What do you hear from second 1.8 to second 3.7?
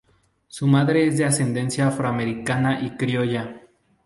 afroamericana y criolla.